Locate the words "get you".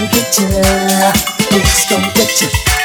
0.12-0.46, 2.14-2.79